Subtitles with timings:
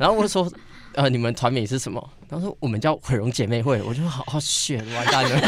[0.00, 0.50] 然后我就说，
[0.96, 2.02] 呃，你们团名是什么？
[2.26, 3.82] 然后说我们叫毁容姐妹会。
[3.82, 5.40] 我就好好选，完蛋了。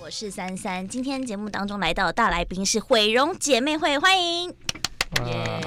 [0.00, 4.52] 我是三三，今天节目当中来到的大来宾是毁容姐妹会，欢迎。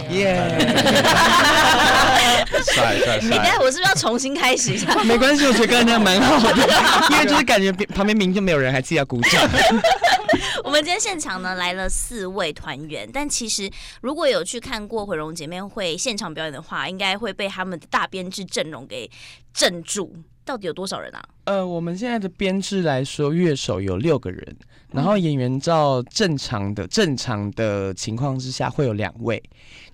[0.10, 0.58] 耶！
[2.74, 3.22] 帅帅帅！
[3.22, 4.94] 你看我是不是要重新开始一下？
[5.04, 6.68] 没关系，我觉得刚才那样蛮好的，
[7.12, 9.50] 因为就是感觉旁边明明就没有人，还自己要鼓掌。
[10.64, 13.70] 我们今天现场呢来了四位团员，但其实
[14.02, 19.10] 如果有去看过毁容姐妹会现场表演的话，应该会被他们的大编制阵容给
[19.54, 20.14] 镇住。
[20.48, 21.22] 到底有多少人啊？
[21.44, 24.56] 呃，我们现在的编制来说，乐手有六个人，
[24.94, 29.44] 然后演员照正常的正常的情况之下会有两位，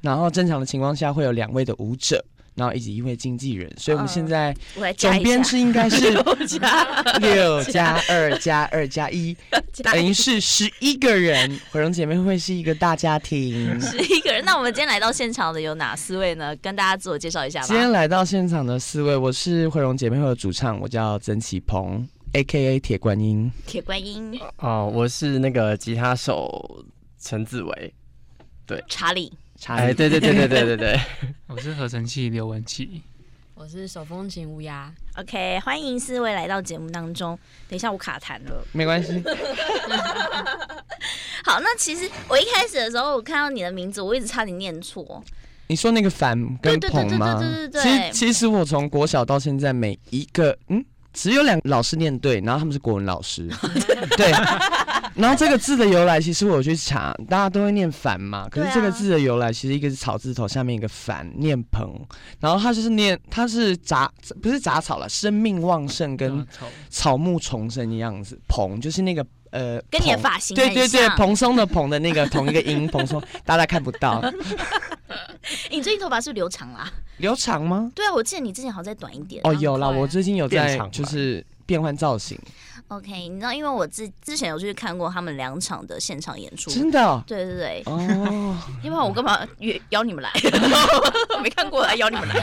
[0.02, 2.24] 然后正常的情况下会有两位的舞者。
[2.56, 4.56] 然后以及一位经纪人，所以我们现在
[4.98, 6.12] 总编制应该是
[7.20, 9.36] 六加二加二 加一，
[9.84, 11.60] 等于是十一个人。
[11.72, 14.44] 毁容姐妹会是一个大家庭，十一个人。
[14.46, 16.56] 那我们今天来到现场的有哪四位呢？
[16.58, 17.66] 跟大家自我介绍一下吧。
[17.66, 22.80] 今天来到现场的四位，我是毁容姐妹会的主唱，我叫曾启鹏，A.K.A.
[22.80, 23.52] 铁观音。
[23.66, 24.40] 铁观音。
[24.58, 26.86] 哦，我是那个吉他手
[27.20, 27.94] 陈子维，
[28.68, 29.34] 对，查理。
[29.68, 31.00] 哎，对对对对对对对，
[31.48, 33.02] 我是合成器刘文琪，
[33.56, 34.92] 我是手风琴乌鸦。
[35.18, 37.38] OK，欢迎四位来到节目当中。
[37.70, 39.24] 等一下我卡痰了，没关系。
[41.46, 45.24] 好，那其实我一开始的时候，我看到你的名字，我一直差点念错。
[45.68, 47.36] 你说那个反跟捧吗？
[47.40, 47.82] 对对对对对。
[47.82, 50.84] 其实其实我从国小到现在，每一个嗯。
[51.14, 53.48] 只有两个老师念对，然后他们是国文老师，
[54.18, 54.32] 对。
[55.16, 58.48] 然后这个字的由来，其实我有去查，大家都会念繁嘛。
[58.50, 61.88] 可是这个字的由来，其实一个是草字头，下面一个繁，念蓬。
[62.40, 66.46] 然后它就是念，它是杂，不是杂草了，生命旺盛跟
[66.90, 68.40] 草木重生的样子。
[68.48, 74.20] 蓬就是那个呃，跟你的发型对对对，蓬松的蓬的那个同一个音，蓬松，大家看不到。
[75.70, 76.92] 你最近头发是不是留长啦？
[77.18, 77.92] 留长吗？
[77.94, 79.42] 对啊，我记得你之前好像再短一点。
[79.44, 82.40] 哦，有啦，我最近有在就是变换造型。
[82.98, 87.24] OK，你知道，因为我之之前有去看过他们两场的现场演出，真的、哦？
[87.26, 87.84] 对对对。
[87.86, 88.58] 哦。
[88.84, 90.32] 因为我干嘛约邀你们来？
[91.42, 92.36] 没看过，来邀你们来。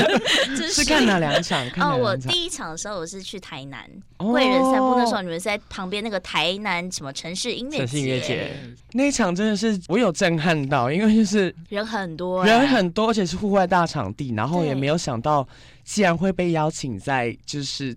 [0.56, 1.66] 是，是看哪两场？
[1.80, 8.50] 哦，我第一场的时候我是去台南贵人散步，那时候你们是在旁边那个台南什么城市音乐节？
[8.92, 15.46] 那一场真的是我有震撼到，因为就是人很多，欸，人很多，而且是户外大场地，然后也没有想到，
[15.84, 17.96] 竟然会被邀请在就是。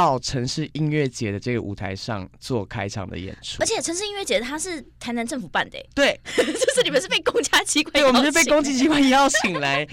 [0.00, 6.42] 到城市音乐节的这个舞台上做开场的演出，而且城市音乐节它是台南政府办的，对， 就
[6.74, 9.86] 是你们是被公家机关，对，我们是被公家机关邀请来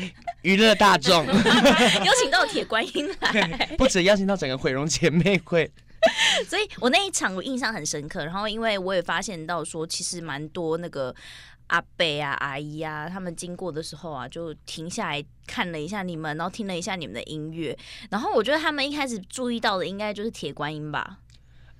[0.43, 1.25] 娱乐大众，
[2.05, 5.69] 邀请到铁观音来，不止邀请到整个毁容姐妹会，
[6.47, 11.13] 所以我那一场我印象很深刻，然后因为我也发现到说，其实蛮多那个。
[11.67, 17.77] 阿伯啊，阿姨啊，他们经过的时候啊，就停下来看了一下你们，然后听了一下你们的音乐，
[18.09, 21.19] 然后我觉得他们一开始注意到的应该就是铁观音吧。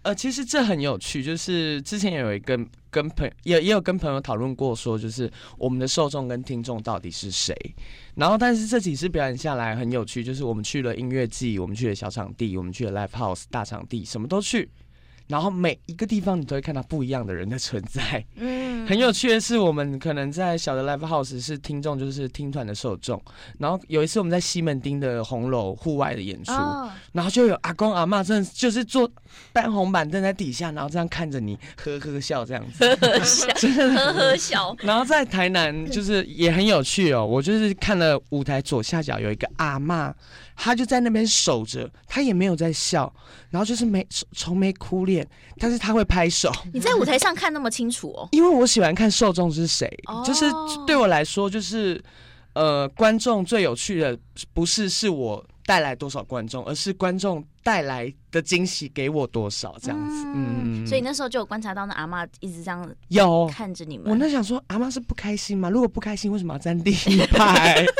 [0.04, 2.58] 呃，其实这很有趣，就是之前也有一个
[2.90, 7.54] 跟朋也也有跟朋友讨论过，说就是我们的受众跟听众到底是谁。
[8.16, 14.70] 然后，但是这几次表演下来很有趣，就是我们去了音乐季，我们去了小场地，我们去了 live house 大场地，什么都去。
[15.28, 18.24] 然后每一个地方你都会看到不一样的人的存在。
[18.36, 18.57] 嗯，
[18.88, 23.22] 很有趣的是，我们可能在小的 live house 是听众，就是听团的受众。
[23.60, 29.10] 然后有一次我们在西门町的红楼户外的演出，哦、然后就有阿公阿妈，真的就是坐
[29.52, 34.76] 搬红板凳在底下，然后这样看着你呵呵笑这样子，呵呵笑， 真的呵呵笑。
[34.80, 40.14] 然后在台南就是也很有趣哦，我就是看了舞台左下角有一个阿嬷。
[40.60, 43.14] 他就在那边守着，他也没有在笑，
[43.52, 45.26] 然后就是没愁眉苦脸，
[45.60, 46.52] 但是他会拍手。
[46.74, 48.28] 你在舞台上看那么清楚哦？
[48.34, 50.46] 因为我喜欢看受众是谁，哦、就是
[50.88, 52.04] 对我来说，就是
[52.54, 54.18] 呃，观众最有趣的
[54.52, 60.26] 不是是我带来多少观众，而是观众带来的惊喜给我多少这样子。
[60.34, 64.10] 嗯，嗯，所以那时候就有观察到那阿妈一直这样有看着你们。
[64.10, 65.70] 我那想说，阿妈是不开心吗？
[65.70, 67.86] 如果不开心，为什么要站第一排？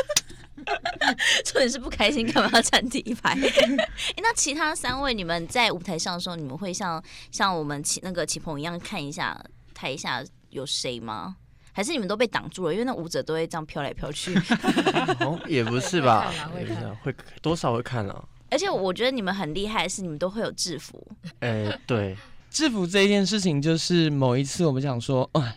[1.44, 3.34] 重点是不开心，干嘛要站第一排？
[3.38, 3.76] 欸，
[4.18, 9.38] 那其他三位，你们在舞台上的时候，你们会像像我们启那个齐鹏一样看一下
[9.74, 11.36] 台下有谁吗？
[11.72, 12.72] 还是你们都被挡住了？
[12.72, 14.34] 因为那舞者都会这样飘来飘去。
[15.20, 16.32] 哦，也不是吧？
[16.52, 18.24] 会看，会多少会看啊。
[18.50, 21.06] 而且我觉得你们很厉害的是，你们都会有制服。
[21.40, 22.16] 哎、欸，对，
[22.50, 25.54] 制服这一件事情，就是某一次我们想说，啊、呃，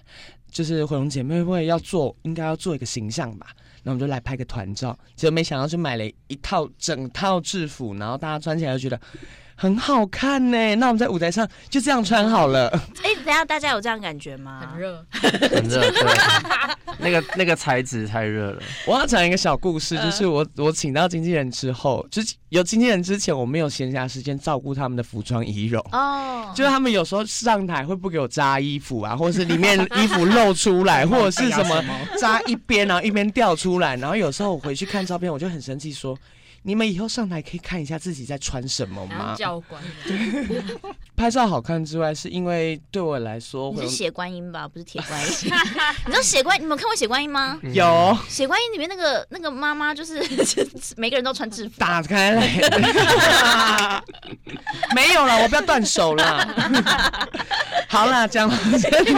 [0.51, 3.47] 就是毁容姐妹会要做，应该要做一个形象吧。
[3.81, 4.95] 那我们就来拍个团照。
[5.15, 9.01] 结果没想到就买了一套整套制服，然后大家穿起来就觉得
[9.61, 10.75] 很好看呢。
[10.77, 12.67] 那我们在舞台上就这样穿好了。
[13.03, 14.67] 哎、欸，等下大家有这样感觉吗？
[14.71, 16.11] 很热，很热，对，
[16.97, 18.63] 那个那个材质太热了。
[18.87, 31.83] 我要讲一个小故事，就是我我请到经纪人之后，就是有经纪人之前，我没有闲暇时间照顾他们的服装仪容哦，就是他们有时候上台会不给我扎衣服啊，或者是里面 衣服露出来， 或者是什么
[32.19, 36.17] 扎一边然后一边掉出来，然后有时候我回去看照片，我就很生气说。
[36.63, 39.33] 你们以后上台可以看一下自己在穿什么吗？
[39.35, 39.81] 教官，
[41.15, 45.27] 拍照好看之外，是因为对我来说，你是血观音吧，不是铁观音。
[46.05, 47.59] 你知道血观，你们有看过血观音吗？
[47.73, 48.15] 有。
[48.29, 50.23] 血观音里面那个那个妈妈，就是
[50.97, 51.75] 每个人都穿制服。
[51.79, 54.01] 打开来。
[54.93, 56.47] 没有了，我不要断手了。
[57.89, 59.15] 好啦，讲完这里，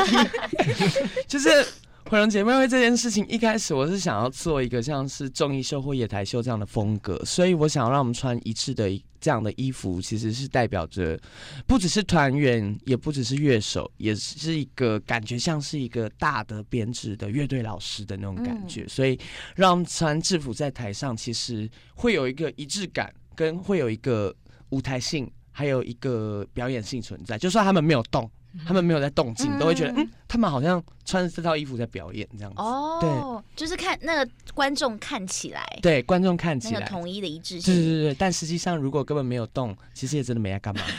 [1.27, 1.65] 就是。
[2.09, 8.87] 毁容姐妹会这件事情，一开始我是想要做一个像是综艺秀或野台秀这样的风格，所以我想要让我们穿一致的
[9.19, 11.19] 这样的衣服，其实是代表着
[11.65, 19.17] 不只是团员，也不只是乐手，也是一个感觉像是一个大的编制的乐队老师的那种感觉，所以
[19.55, 24.35] 让我们穿制服在台上，其实会有一个一致感，跟会有一个
[24.69, 28.29] 舞台性，还有一个表演性存在，就算他们没有动。
[28.67, 32.61] 他们没有在动静，都会觉得嗯，他们好像穿着这套衣服在表演这样子。
[32.61, 33.09] 哦，对，
[33.55, 37.73] 就是看那个观众看起来，对，观众看起来统一的一致性。
[37.73, 40.81] 对对对，但实际上如果根本没有动，其实也真的没在干嘛。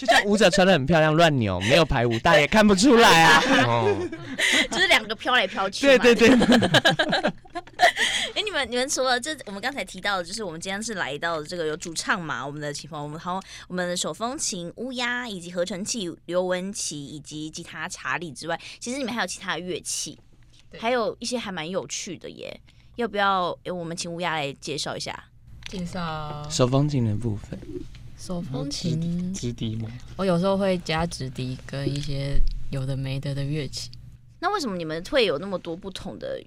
[0.00, 3.42] 就像舞者穿的很漂亮乱扭，没有排舞，大家也看不出来啊。
[3.66, 3.94] 哦，
[4.72, 5.86] 就是两个飘来飘去。
[5.86, 6.30] 对对对。
[8.32, 13.38] 哎、欸，你们你们除了这，我们刚才提到的，就是我们今天是来到这个有主唱嘛，我们的情况，我们好，
[13.68, 20.18] 我们的手风琴乌鸦，以及合成器刘文琪，以及吉他查理之外，其实你们还有其他的乐器，
[20.78, 22.58] 还有一些还蛮有趣的耶。
[22.96, 23.50] 要不要？
[23.64, 25.24] 欸、我们请乌鸦来介绍一下。
[25.68, 27.58] 介绍手风琴的部分。
[28.20, 29.88] 手风琴直笛吗？
[30.16, 32.38] 我有时候会加直笛跟一些
[32.70, 33.90] 有的没的的乐器。
[34.38, 36.38] 那为什么你们会有那么多不同的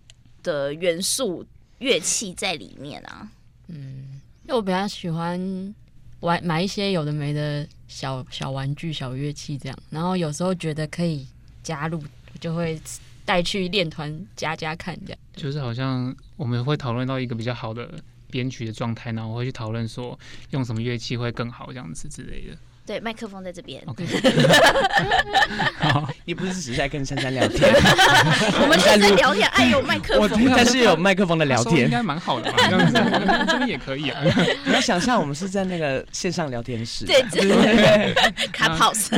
[0.43, 1.43] 的元素
[1.79, 3.27] 乐器在里面啊？
[3.67, 5.75] 嗯，因为我比较喜欢
[6.19, 11.27] 玩买一些有的没的小小玩具、小乐器这样，然后有时候觉得可以
[11.63, 12.01] 加入，
[12.39, 12.79] 就会
[13.25, 15.19] 带去练团加加看这样。
[15.35, 17.89] 就是好像我们会讨论到一个比较好的。
[18.33, 20.19] 编曲的状态，然后我会去讨论说
[20.49, 22.57] 用什么乐器会更好，这样子之类的。
[22.85, 23.81] 对，麦克风在这边。
[23.85, 24.03] OK。
[26.25, 27.61] 你不是只是在跟珊珊聊天？
[28.59, 32.57] 我们在聊天，哎，呦麦克风，但是有麦克风的聊天，应该蛮好的吧？
[32.67, 32.93] 这样子，
[33.47, 34.19] 这边也可以啊。
[34.65, 38.13] 你要想象我们是在那个线上聊天室，对对对
[38.51, 39.09] ，Clubhouse。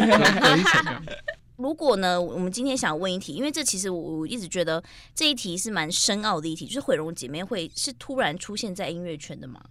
[1.58, 9.62] 如果呢，我们今天想问一题，因为这其实我一直觉得这一题是蛮深奥的一题，就是毁容姐妹会是突然出现在音乐圈的吗？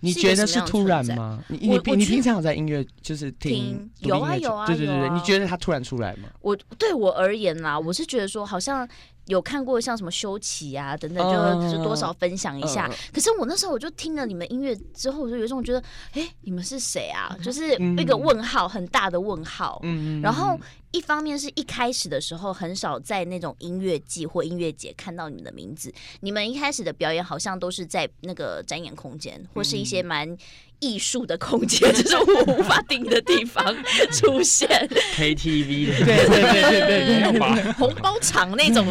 [0.00, 1.42] 你觉得是突然吗？
[1.48, 6.28] 你你你平常有在音乐就是听，听有啊有啊，对对对对，啊、你觉得他突然出来吗？
[6.40, 8.88] 我对我而言啦，我是觉得说好像。
[9.28, 12.90] 有看过像什么修齐啊等等，就就多少分享一下。
[13.14, 15.82] 可是我那时候我就听了你们音乐之后，我就有一种觉得，
[16.12, 17.36] 哎，你们是谁啊？
[17.42, 19.80] 就是一个问号，很大的问号。
[20.22, 20.58] 然后
[20.90, 25.92] 一方面是一开始的时候很少在那种音乐季或音乐节看到你们的名字。
[26.20, 30.36] 你们一开始的表演好像都是在那个展演空间或是一些蛮
[30.80, 33.64] 艺术的空间，就是我无法定义的地方
[34.12, 34.66] 出现。
[35.14, 38.86] KTV，的对对对对对，红包场那种。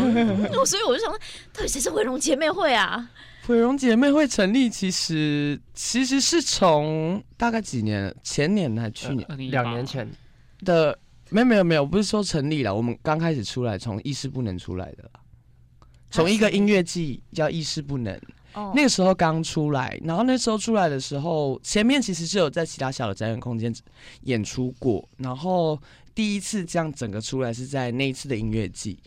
[0.65, 1.19] 所以我就想问，
[1.51, 3.09] 到底谁是毁容姐妹会啊？
[3.47, 9.49] 毁容姐妹会成立，其实其实是从大概几年，前年还是去年？
[9.49, 10.07] 两年前
[10.63, 10.99] 的？
[11.29, 15.09] 没有没有没有，不是说成立了，我们刚开始出来，从意识不能出来的，
[16.09, 18.19] 从一个音乐季叫意识不能。
[18.73, 23.71] 那个时候刚出来，然后那时候出来的时候，前面其实是有在其他小的展演空间
[24.21, 25.79] 演出过，然后
[26.15, 28.97] 第一次这样整个出来是在那一次的音乐季。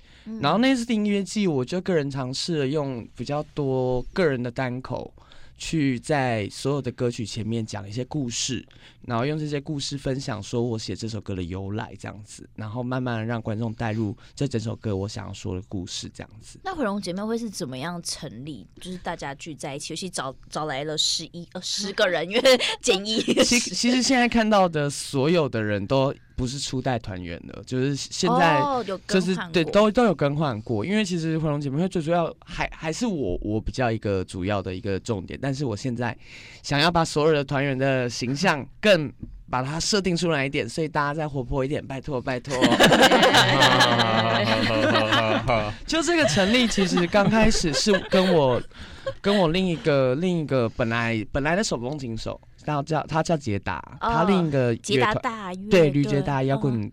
[0.40, 5.12] 然后那次的音乐季，我就个人尝试了用比较多个人的单口，
[5.58, 8.64] 去在所有的歌曲前面讲一些故事，
[9.10, 16.60] 然后用这些故事分享说我写这首歌的由来这样子，然后慢慢让观众带入这整首歌我想要说的故事这样子。
[16.62, 18.64] 那毁容姐妹会是怎么样成立？
[18.80, 23.20] 就是大家聚在一起，尤其找找来了十一呃十个人，因为简易。
[23.42, 26.14] 其其实现在看到的所有的人都。
[26.36, 28.62] 不是初代团员的，就是现在
[29.06, 30.82] 就是对都都有更换过。
[30.86, 36.16] 因为其实回龙姐妹会最主要还还是我我比较一个主要的一个重点，但是我现在
[36.62, 38.99] 想要把所有的团员的形象更
[39.48, 42.54] 把它设定出来一点，所以大家再活泼一点，拜托拜托。
[45.86, 48.60] 就这个成立，其实刚开始是跟我
[49.20, 56.90] 跟我另一个另一个本来本来的手风琴手，他叫他叫捷达，哦他另一个捷达乐团大乐对吕捷达摇滚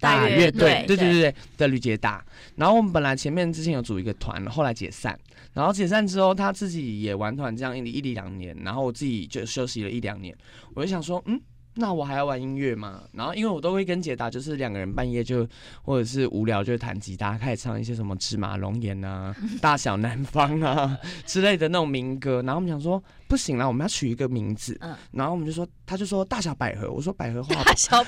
[0.00, 2.24] 大乐队，对对对对的吕杰达。
[2.56, 5.18] 然后我们本来前面之前有组一个团，后来解散。
[5.54, 10.36] 然后解散之后，他自己也玩团这样一一两年，然后我自己就休息了一两年。
[10.74, 11.40] 我就想说，嗯。
[11.78, 13.02] 那我还要玩音乐吗？
[13.12, 15.46] 然后因为我都会跟捷达，就是两个人半夜就
[15.82, 22.42] 或者是无聊就弹吉他，开始唱一些什么芝麻龙眼啊、 大小南方啊 之类的那种民歌。
[22.42, 24.76] 然后我们想说不行了，我们要取一个名字。
[24.80, 26.90] 嗯然后我们就说，他就说大小百合。
[26.90, 27.54] 我说百合花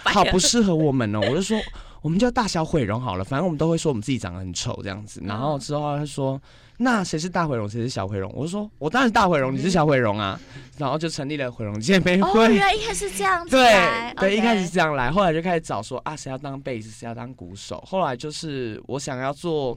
[0.04, 1.20] 好 不适合我们哦。
[1.20, 1.58] 我就说
[2.00, 5.20] 我们叫大小毁容好了，反正我们都会说我们自己长得很丑这样子。
[5.24, 6.40] 然后之后他说。
[6.80, 8.32] 那谁是大毁容，谁是小毁容？
[8.34, 10.40] 我就说，我当然是大毁容，你是小毁容啊。
[10.76, 12.46] 然后就成立了毁容姐妹会。
[12.46, 13.50] 哦，原来一开始是这样子。
[13.50, 13.72] 对
[14.14, 17.82] 对，对，一开始是这样来，后来就开始找说啊，谁要当贝斯，谁要当鼓手。
[17.84, 19.76] 后来就是我想要做，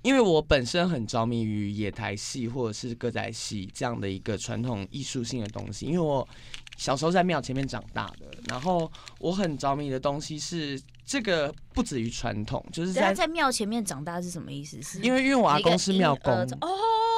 [0.00, 6.26] 因为我本身很着迷于野台戏或者是歌仔戏这样的一个传统艺术性的东西，因为我
[6.78, 10.80] 小时候在庙前面长大的，然后我很着迷的东西是。
[11.04, 14.80] 这个不止于传统，就是在在庙前面长大是什么意思？
[14.82, 16.68] 是因为因为我阿公是庙公哦，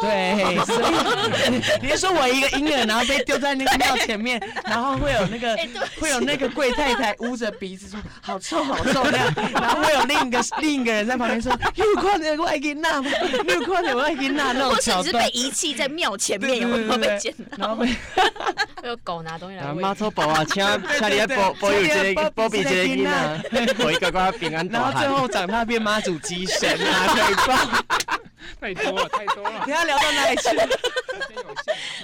[0.01, 5.57] 对，所以你是说我一个婴儿，然后被丢在那个庙前面，然后会有那个
[6.01, 12.97] 会有那个贵太太捂着鼻子说好臭好臭那样，然后会有另一个 另一个人在旁边说又快点我爱给那，
[13.49, 17.57] 又快点我爱给那那种桥段，或者是被遗弃在庙前面有没有被捡到？
[17.59, 19.81] 然后被会有 狗拿东西来喂。
[19.83, 20.65] 妈祖保啊，请
[20.99, 23.75] 请你保保佑这个保庇这个囡仔。
[23.85, 27.85] 我一个个平安，然后最后长大变妈祖机神啊，可以吧？
[28.61, 29.63] 太多了，太多了。
[29.67, 30.49] 你要聊到哪里去？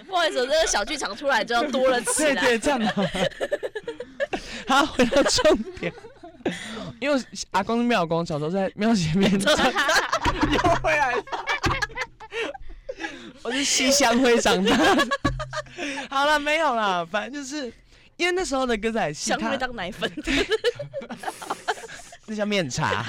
[0.06, 2.34] 不好意思，这个小剧场出来就要多了起来。
[2.42, 2.92] 对对，这样的。
[4.68, 5.92] 好，回到重点。
[7.00, 10.10] 因为阿公是庙公，小时候在庙前面长大，
[10.52, 11.14] 又回来。
[13.42, 14.76] 我是西乡会长大。
[16.08, 17.72] 好了，没有了，反正就是。
[18.16, 20.12] 因为那时候的歌仔戏，香会当奶粉，
[22.26, 23.02] 那叫面茶。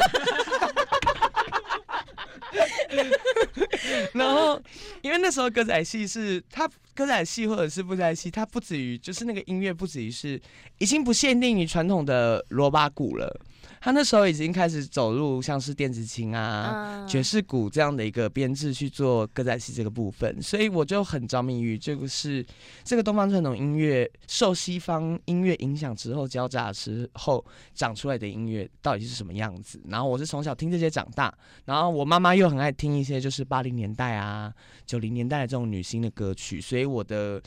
[4.13, 4.61] 然后，
[5.01, 10.39] 因为那时候歌仔戏是它歌仔戏或者是布袋戏，它不止于就是那个音乐不止于是
[10.77, 13.39] 已经不限定于传统的锣巴鼓了。
[13.83, 22.45] 他那时候已经开始走入像是电子琴啊、爵士鼓这样的一个编制去做歌仔戏这个部分，所以我就很着迷于这个是
[22.83, 29.81] 这个东方传统音乐受西方音乐影响之后交杂之后长出来的音乐到底是什么样子。
[29.87, 31.33] 然后我是从小听这些长大，
[31.65, 34.53] 然后我妈妈又很爱听一些就是八零年代啊、
[34.85, 37.41] 九零年代的这种女星的歌曲，所以我的。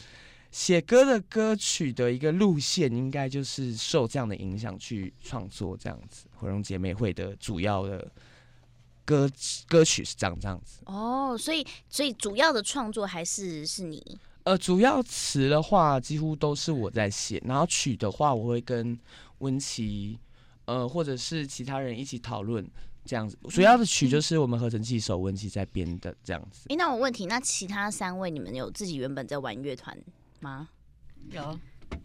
[0.54, 6.26] 写歌的歌曲的一个路线，应该就是受这样的影响去创作这样子。
[6.32, 8.08] 回龙姐妹会的主要的
[9.04, 9.28] 歌
[9.66, 10.78] 歌曲是这样这样子。
[10.86, 14.16] 哦，所以所以主要的创作还是是你？
[14.44, 18.96] 呃，主要词的话几乎都是我在写，然后曲的话我会跟
[19.38, 20.16] 温琪
[20.66, 22.64] 呃或者是其他人一起讨论
[23.04, 23.36] 这样子。
[23.48, 26.68] 主要的曲就是我们合成器手温琪在编的这样子。
[26.68, 29.98] 哎、欸，那我问题，那其他三位你们有自己原本在玩乐团
[30.44, 30.68] 吗？
[31.30, 31.58] 有，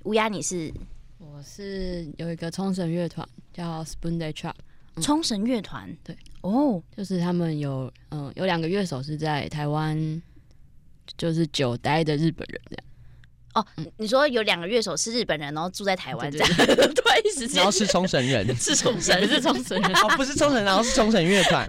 [0.03, 0.74] 乌鸦你是？
[1.17, 4.53] 我是有一个冲绳乐团叫 Spoon Day Trap，
[5.01, 5.93] 冲绳乐团？
[6.05, 6.15] 对。
[6.39, 10.22] 哦，就是他们有嗯有两个乐手是在台湾，
[11.17, 12.86] 就是久待的日本人这样。
[13.55, 13.65] 哦，
[13.98, 21.67] 你说有两个乐手是日本人，然后住在台湾这样，对，对，对，然后 是冲绳人，是冲绳，是冲绳人， 哦，不是冲绳，然后是冲绳乐团，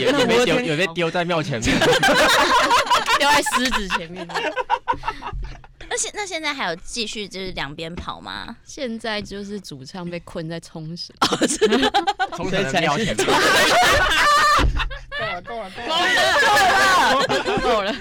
[0.00, 1.78] 有有被丢有被丢在庙前面，
[3.20, 4.26] 丢在狮子前面。
[5.92, 8.56] 那现那现在还有继续就是两边跑吗？
[8.64, 11.14] 现在就是主唱被困在冲绳，
[12.34, 13.26] 冲绳的庙前面。
[15.18, 15.92] 够了够了够了
[17.28, 17.92] 够了够了。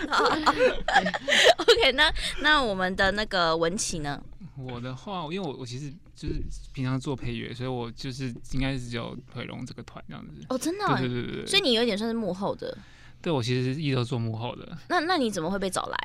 [1.57, 4.23] OK，那那我们的那个文琪呢？
[4.57, 10.31] 我的话，因为我我其实就是平常做配乐，所以我就是应该是只有回龙这个团这样子。
[10.47, 10.95] 哦，真的、啊？
[10.97, 11.45] 对对对对。
[11.45, 12.77] 所以你有点算是幕后的。
[13.21, 14.67] 对，我其实是一直都做幕后的。
[14.89, 15.97] 那那你怎么会被找来？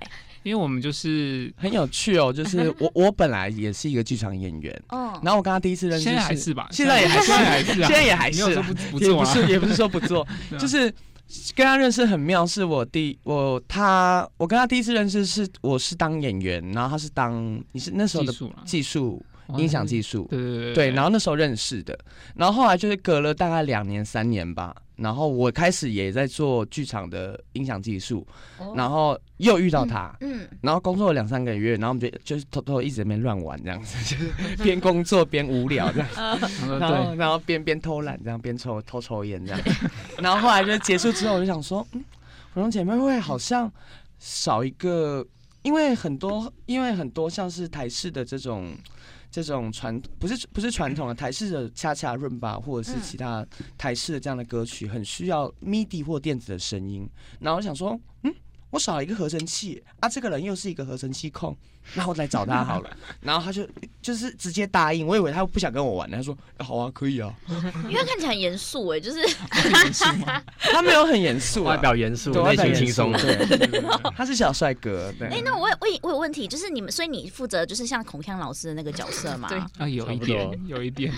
[0.43, 6.69] 因为我们就是很有趣哦，就是我 我本来也是一个剧场演员，哦，然后我跟他第一次认识，现在还是吧？
[6.71, 7.27] 现在也还是，
[7.75, 10.25] 现在也还是，也不是也不是说不做，
[10.57, 10.93] 就是
[11.57, 18.33] 跟他认识很妙，是我第我他我跟他第一次认识是我是当演员，然后他是当你是那时候的
[18.65, 19.21] 技术
[19.57, 20.29] 音响技术。
[20.31, 21.99] 对对对对，然后那时候认识的，
[22.37, 28.27] 然后后来就是隔了大概两年三年吧，然后我开始也在做剧场的音响技术，
[28.75, 36.09] 然后又遇到他，嗯，然后工作了两三个月，然后我们就就是偷偷一直在那边乱玩这样子，就是 边工作边无聊这样，
[36.81, 39.61] 然后然后边边偷懒这样，边抽偷抽烟这样，
[40.19, 42.03] 然后后来就结束之后，我就想说，嗯，
[42.55, 43.71] 回龙姐妹会好像
[44.19, 45.27] 少一个，
[45.63, 48.75] 因为很多因为很多像是台式的这种。
[49.31, 57.09] 这种传不是不是传统的台式的恰恰润吧，或者是其他台式的这样的歌曲，很需要 MIDI 或电子的声音。
[57.41, 58.35] 然后我想说，嗯，
[58.71, 61.57] 我少了一个合成器啊，这个人又是一个合成器控，
[61.95, 62.91] 那我来找他好了。
[63.23, 63.67] 然后他就
[64.03, 67.33] 就是直接答应，我以为他不想跟我玩，他说、啊、好啊，可以啊。
[67.89, 69.25] 因为看起来很严肃哎，就是
[70.59, 73.13] 他没有很严肃、啊，外表严肃，内心轻松。
[73.13, 73.81] 对，
[74.17, 75.13] 他是小帅哥。
[75.19, 75.29] 对。
[75.29, 79.49] 哎、欸，那我我我有问题，就是你们，所以你负责就是像孔锵老师的那个角色吗？
[79.49, 81.13] 对啊，有一点，有一点。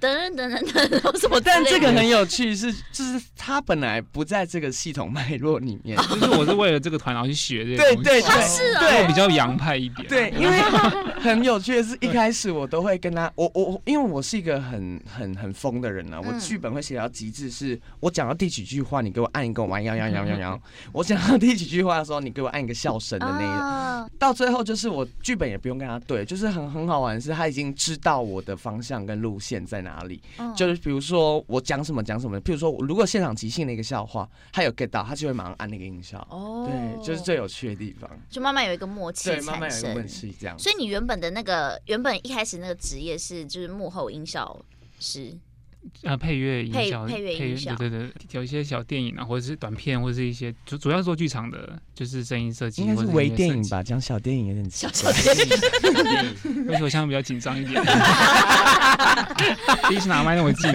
[0.00, 1.40] 等等等等，什么？
[1.40, 7.76] 但这个很有趣，是就是他本来不在这个系统脉络里面， 就是我是为了这个团然后去学这个。
[7.76, 10.06] 对对对，是啊，对，比较洋派一点。
[10.08, 10.60] 对，因为
[11.20, 20.60] 很有趣的是，一开始我都会跟他，我我因为我是一个很很很疯的人啊，我剧本会写到极致，是我讲到第几句话，你给我按一个弯腰腰腰腰腰，
[20.92, 30.22] 我讲到第几句话的时候，你给我按一个笑声的那个，到最后就是我剧本也不用跟他对，就是很很好玩是，他已经知道我的方向跟路线在哪里，
[30.56, 30.68] 就。
[30.68, 36.18] 就是比如说我讲什么讲什么，譬如说如果现场即兴的一个笑话，他有 get 到，他就会马上按那个音效。
[36.30, 40.58] 哦，对，就是最有趣的地方，就慢慢有一个默契慢慢有一个默契这样。
[40.58, 44.60] 所以你原本的那个原本一开始那个职业是就是幕后音效
[45.00, 45.34] 师。
[46.04, 53.82] 啊，配乐音效，配乐音效，对对对，有一些小电影啊，或者是短片，或者是一些主主要做剧场的，就是声音设计，应该是微电影吧？
[53.82, 55.42] 讲小电影有点小 小电影，
[56.68, 57.82] 而且我现在比较紧张一点？
[59.88, 60.70] 第一次拿麦那么近，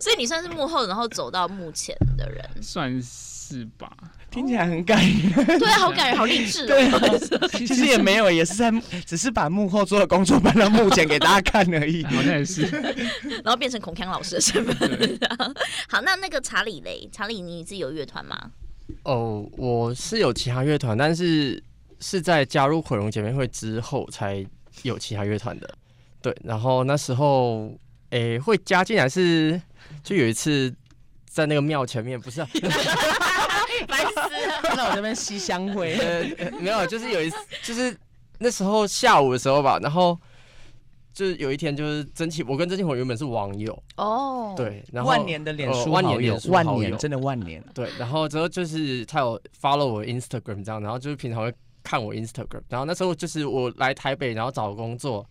[0.00, 3.08] 所以你算是幕后，然后走到幕前的人，算是
[3.78, 3.90] 吧。
[4.30, 6.66] 听起来很感人，对啊，好感人，好励志。
[6.66, 6.88] 对，
[7.50, 8.72] 其实也没有，也是在，
[9.04, 12.02] 只是把幕后做的工作搬到幕前给大家看而已。
[12.04, 12.62] 好像也是，
[13.44, 15.20] 然后变成孔锵老师的身份。
[15.86, 17.06] 好，那那个查理嘞？
[17.12, 18.50] 查理，你自己有乐团吗？
[19.02, 21.62] 哦，我是有其他乐团，但是
[22.00, 24.42] 是在加入毁容姐妹会之后才
[24.82, 25.68] 有其他乐团的。
[26.22, 27.76] 对，然后那时候，
[28.10, 29.60] 诶、欸，会加进来是，
[30.02, 30.74] 就有一次
[31.28, 32.48] 在那个庙前面，不是、啊。
[34.32, 34.62] 烦死了！
[34.62, 35.94] 看到我这边吸香灰，
[36.38, 37.96] 呃，没有，就是有一次，就是
[38.38, 40.18] 那时候下午的时候吧，然后
[41.12, 55.24] 就是有一天，就是曾庆，我跟曾庆红原本是网友哦，对，然后万年的脸书好友，万年真的万年，对，然后之后就是他有 follow 我 Instagram 这样，然后就是平常会看我 Instagram，然后那时候就是我来台北，然后找工作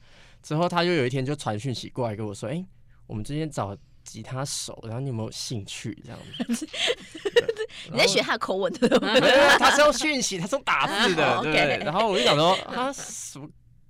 [0.43, 2.65] 之后，他就有一天就传讯息过来跟我说，哎、欸，
[3.07, 3.75] 我们今天找。
[4.03, 6.19] 吉他手，然后你有没有兴趣这样
[6.55, 6.67] 子？
[7.91, 8.99] 你在学他的口吻 的？
[9.57, 11.77] 他是用讯息，他是用打字的，对不对？
[11.83, 13.47] 然后我就想说啊，什么？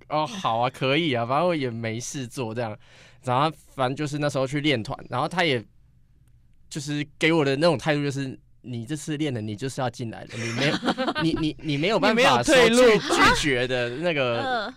[0.08, 2.76] 哦，好啊，可以啊，反正我也没事做这样。
[3.24, 5.64] 然后反正就是那时候去练团，然后他也
[6.68, 10.74] 就是给我的那种态度，就是你这次练的，你就是要进来的，你没 有，
[11.22, 14.72] 你你你没有办法退路拒绝的那个，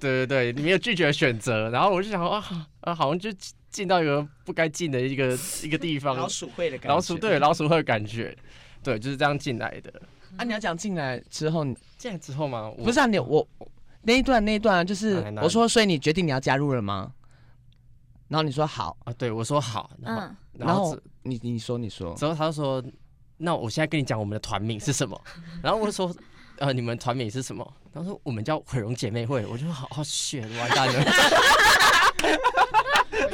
[0.00, 1.70] 对对对，你没有拒绝的选择。
[1.70, 3.30] 然后我就想说啊啊，好像就。
[3.72, 8.36] 进到一个不该进的一个一个地方，老鼠会的感觉，老鼠对老鼠会的感觉，
[8.82, 9.90] 对，就是这样进来的。
[10.36, 11.64] 啊，你要讲进来之后，
[11.98, 12.70] 进来之后吗？
[12.84, 13.46] 不是啊，你我
[14.02, 17.12] 那一段那一段就是我说，所以你决定你要加入了吗？
[18.28, 22.82] 然后你说好啊，对我说好，嗯，然后你你说你说，之后他就说，
[23.36, 25.20] 那我现在跟你讲我们的团名是什么？
[25.62, 26.14] 然后我就说，
[26.58, 27.74] 呃，你们团名是什么？
[27.92, 31.04] 然后说我们叫毁容姐妹会，我就说好好选，完蛋了。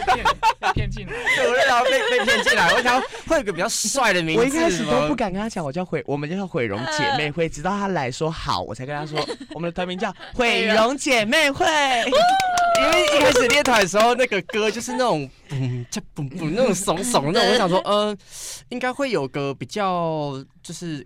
[0.08, 2.72] 被骗进来，对， 我就想被被骗进来。
[2.74, 4.40] 我想会有个比较帅的名字。
[4.40, 7.48] 我一开始都不敢跟他讲，我叫毁，我们叫毁容姐妹会。
[7.48, 9.18] 直到他来说好，我才跟他说，
[9.54, 11.66] 我们的团名叫毁容姐妹会。
[12.80, 17.40] 因为一开始练团的时候，那个歌就是那种嗯，就嘣嘣那种怂怂的。
[17.40, 18.16] 我想说，嗯、 呃，
[18.68, 21.04] 应该会有个比较就是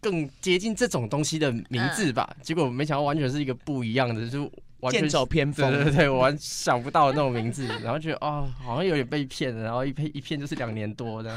[0.00, 2.28] 更接近这种东西的名字吧。
[2.42, 4.50] 结果没想到完全是一个不一样的，就。
[4.90, 11.36] 剑走偏锋，对对对，我完想不到的那种名字，然后觉得哦，好像有点被骗了，然后一骗一骗就是两年多的，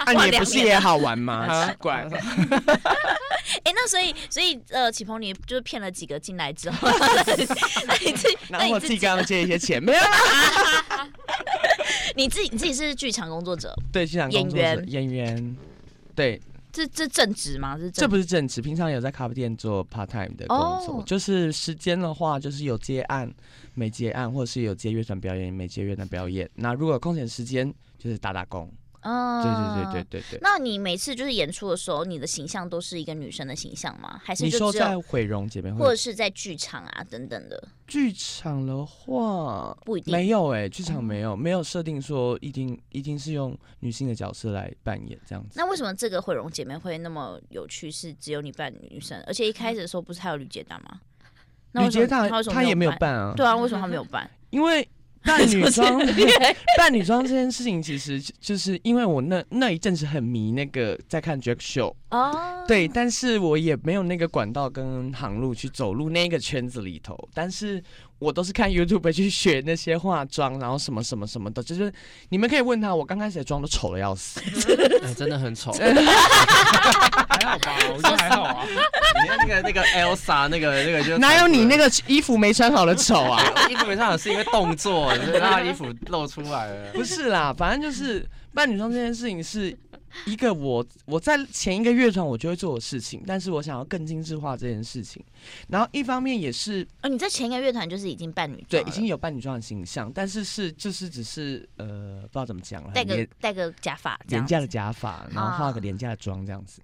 [0.00, 0.04] 那。
[0.12, 1.46] 啊，你也不是也好玩吗？
[1.70, 2.06] 奇怪。
[3.64, 6.88] 哎，那所以所以呃，启鹏，你就是骗了几个进来之后，
[7.86, 10.00] 那你自己，然后我自己刚刚借一些钱，没有。
[12.16, 15.56] 你自己你自己是剧场工作者，对，剧场工作者演员，演员，
[16.14, 16.40] 对。
[16.72, 17.76] 这这正职吗？
[17.78, 23.30] 这这不是正职，平常有在咖啡店做 part time 的工作，哦、就是时间的话，就是有接案
[23.74, 26.48] 没接案，或者是有接乐团表演没接乐团表演。
[26.54, 28.72] 那如果空闲时间，就是打打工。
[29.02, 30.38] 嗯，对对对对对对。
[30.40, 34.20] 那你每次就是演出的时候，你的形象都是一个女生的形象吗？
[34.24, 37.68] 还是你说在毁容姐妹会，或者是在剧场啊等等的？
[37.86, 45.50] 剧场的话不一定，没有哎、欸，剧场没有、嗯、没有设定说一定一定是用女性的角色来扮演这样子。
[45.56, 47.90] 那为什么这个毁容姐妹会那么有趣？
[47.90, 51.00] 是只有你扮女生，而且一开始的时候不是还有吕捷达吗？
[51.72, 53.34] 吕捷达他，他也没有扮啊。
[53.36, 54.30] 对啊，为什么他没有扮？
[54.50, 54.88] 因为。
[55.26, 55.98] 扮女装，
[56.76, 67.82] 扮女 装这件事情，其实就是因为我那那一阵子很迷那个在看 Drag Show 哦，对，但是我也没有那个管道跟航路去走入那个圈子里头，但是。
[68.22, 71.92] 我都是看 YouTube 去学那些化妆，然后什么什么什么的，就是
[72.28, 77.76] 你们可以问他，我刚开始的妆都丑的要死，欸， 真的很丑， 还好吧？
[77.92, 78.64] 我觉得还好啊。
[78.64, 83.42] 你看那个那个 Elsa 那个那个就哪有你那个衣服没穿好的丑啊？
[83.68, 86.92] 衣服没穿好是因为动作，就是让他衣服露出来了。
[86.92, 89.76] 不是啦，反正就是扮女装这件事情是。
[90.26, 95.24] 一个我我在前一个乐团我就会做的事情，但是我想要更精致化这件事情。
[95.68, 106.80] 然后一方面也是，哦，你在前一个乐团就是已经扮女装，对，已经有扮女装的形象，但是是就是只是呃不知道怎么讲了，戴个戴个假发，廉价的假发，然后化个廉价的妆这样子。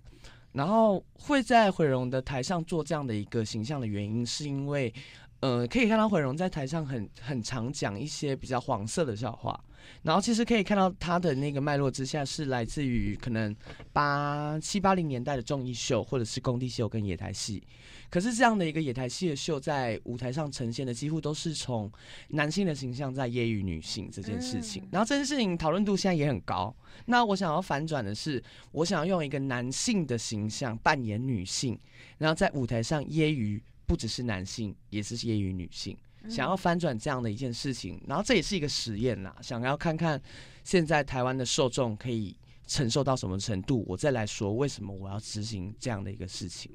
[0.52, 4.92] 然后会在毁容的台上做这样的一个形象的原因，是因为
[5.40, 9.62] 呃可以看到毁容在台上很很常讲一些比较黄色的笑话。
[10.02, 13.54] 然后其实可以看到他的那个脉络之下是来自于可能
[13.92, 17.62] 八七八零年代的综艺秀或者是工地秀跟野台戏，
[18.08, 21.90] 可是这样的一个野台戏的秀在舞台上呈现的几乎都是从
[22.28, 26.74] 男性的形象在揶揄女性这件事情，然后这件事情讨论度现在也很高。
[27.06, 31.78] 那我想要反转的是，我想要用一个男性的形象扮演女性，
[32.18, 35.96] 然后在舞台上揶揄不只是男性，也是揶揄女性。
[36.28, 40.20] 想要翻转这样的一件事情，然后这也是一个实验啦，想要看看
[40.64, 46.70] 现在台湾的受众可以承受到什么程度，我再来说为什么我要执行这样的一个事情。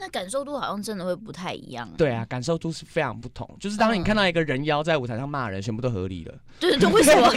[0.00, 1.92] 那感受度好像真的会不太一样。
[1.98, 3.56] 对啊，感受度是非常不同。
[3.58, 6.38] 就是当你看到一个人妖在舞台上骂人，全部都合理了。
[6.60, 7.28] 对对对， 为什么？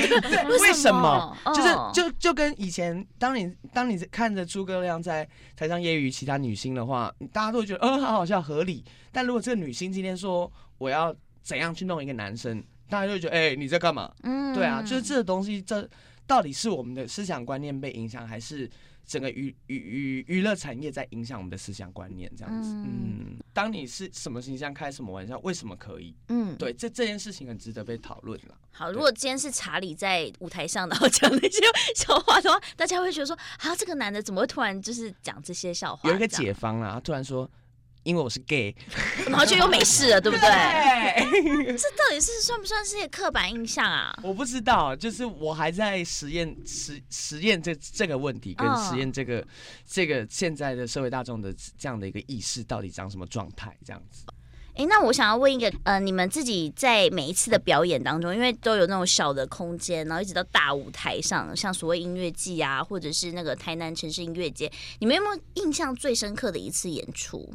[0.60, 1.36] 为什么？
[1.56, 8.86] 就是就就跟以前，当你当你看着诸葛亮在台上揶揄其他女星的话，大家都会觉得，嗯，好好笑，合理。
[9.12, 11.14] 但如果这个女星今天说我要。
[11.42, 14.14] 怎样去弄一个男生，大家就会觉得，哎、欸，你在干嘛？
[14.24, 15.88] 嗯，对啊，就是这个东西，这
[16.28, 18.70] 到底是我们的思想观念被影响，还是
[19.06, 22.32] 整个娱娱娱娱乐产业在影响我们的思想观念？
[22.38, 26.16] 这样子，嗯，嗯，当你是什么形象，开什么玩笑，为什么可以？
[26.30, 28.56] 嗯，对，这这件事情很值得被讨论了。
[28.72, 31.60] 好，如果今天是查理在舞台上，然后讲那些
[31.96, 36.08] 笑话的话，大家会觉得说，啊，这个男的怎么会突然就是讲这些笑话？
[36.10, 37.50] 有一个解方啊，突然说。
[38.04, 38.76] 因为我是 gay，
[39.28, 40.50] 然后就又没事了，对不对？
[40.50, 44.12] 对 这到底是算不算是刻板印象啊？
[44.24, 49.48] 我不知道，就是我还在实验实实验这这个问题，跟实验这个、哦、
[49.86, 54.24] 这个现在的社会大众的这样的一个意识到底长什么状态，这样子。
[54.74, 67.54] 哎，那我想要问一个，呃，你们自己在每一次的表演当中，因为都有那种小的空间，然后一直到大舞台上，像所谓音乐季啊，或者是那个台南城市音乐节，你们有没有印象最深刻的一次演出？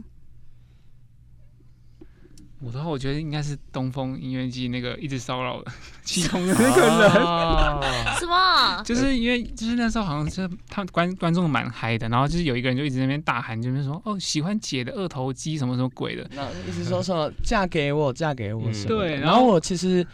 [2.60, 5.62] 我的话，我觉得应该是东风音乐季那个一直骚扰
[6.02, 8.16] 其中的那个人。
[8.18, 8.82] 什么？
[8.82, 18.88] 就是因为就是那时候好像是他观观众蛮嗨的，然后就是有一个人就一直在那边大喊，就那边说哦喜欢姐的二头肌什么什么鬼的，那一直说什么嫁给我嫁给我什么。
[18.88, 20.06] 对，然后我其实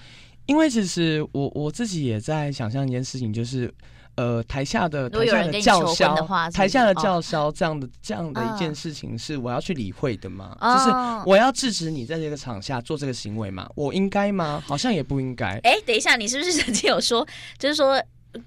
[0.47, 3.73] 因为其实我我自己也在想象一件事情，就是。
[4.15, 6.15] 呃，台下的台下的叫嚣，
[6.53, 10.55] 台下的叫嚣，这样的这样的一件事情，是我要去理会的吗？
[10.61, 10.91] 哦、就是
[11.31, 13.67] 我要制止你在这个场下做这个行为吗？
[13.75, 14.63] 我应该吗？
[14.67, 15.59] 好像也不应该。
[15.65, 17.27] 哎、欸，等一下，你是不是曾经有说，
[17.59, 17.99] 就是说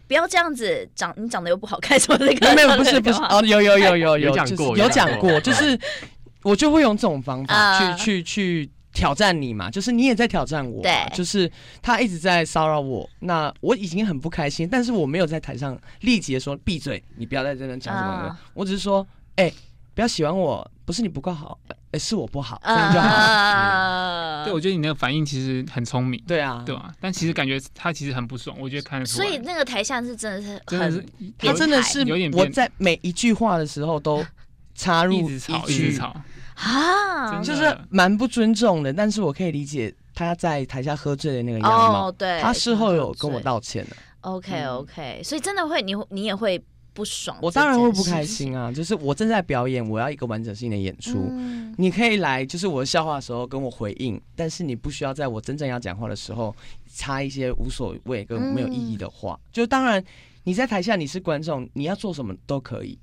[0.08, 2.56] 不要这样子长，你长得又不好看，什么那个？
[2.56, 5.78] 没有，不是不是哦，有有有有有讲过，有讲过，就是
[6.43, 8.69] 我就会用这种方法去、呃、去去。
[8.95, 19.05] 挑战你嘛，就是你也在挑战我，对，就是他一直在骚扰我，那我已经很不开心，但是我没有在台上立即的说闭嘴，你不要在这边讲什么的，uh, 我只是说，
[19.36, 19.53] 哎、欸，
[19.93, 23.10] 不要喜欢我，不是你不够好，哎、欸，是我不好，这样就好。
[23.10, 26.93] Uh, 对，我觉得你那个反应其实很聪明，对啊，对啊？
[27.01, 29.27] 但其实感觉他其实很不爽，我觉得看得出来。
[29.27, 31.05] 所以那个台下是真的是很，
[31.38, 34.23] 他真的是有点，我在每一句话的时候都
[34.75, 35.53] 插入一句。
[35.67, 36.15] 一直吵
[36.55, 42.07] 啊，就是蛮不尊重的，但是我可以理解他在台下喝醉的那个样貌。
[42.07, 43.95] 哦，对，他事后有跟我道歉的。
[44.21, 47.38] OK OK，所以真的会，你你也会不爽。
[47.41, 48.71] 我当然会不开心啊！
[48.71, 51.27] 就是我正在表演，我要一个完整性的演出。
[51.29, 56.55] 嗯、你可以来，就是我的笑话的时候跟我回应，但是你不需要在我真正要讲话的时候
[56.89, 59.33] 插一些无所谓跟没有意义的话。
[59.33, 60.01] 嗯、就当然
[60.45, 62.97] 你在台下你是观众，你要做什么都可以，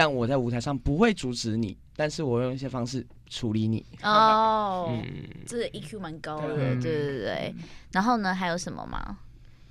[0.00, 3.84] 但我在舞台上不会阻止你，但是我用一些方式处理你。
[4.02, 5.04] 哦，嗯、
[5.44, 7.54] 这个 EQ 蛮高的，对对对对。
[7.92, 9.18] 然后呢，还有什么吗？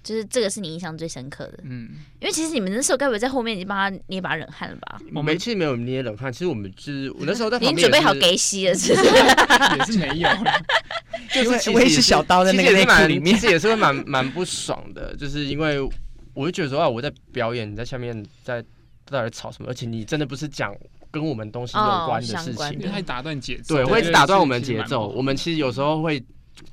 [0.03, 1.89] 就是这个是你印象最深刻的，嗯，
[2.19, 5.01] 因为其实你们那时候该不会在后面已经帮他捏把冷汗了吧？
[5.15, 9.07] 我们其实没有捏冷汗，其实我们就是我那时候在旁边，你准备好给吸了，是不是？
[9.07, 10.29] 也是没有，
[11.33, 15.81] 就是我也是小刀在那个内裤里面，其实也是会蛮蛮不爽的，就是因为
[16.35, 18.63] 我就觉得说啊，我在表演，你在下面在
[19.11, 19.69] 在那吵什么？
[19.69, 20.73] 而且你真的不是讲
[21.11, 25.07] 跟我们东西有关的事情，因为会打断节奏，对，会打断我们的节奏。
[25.09, 26.23] 我们其实有时候会